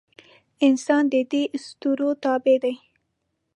[0.67, 2.75] انسان د دې اسطورو تابع دی.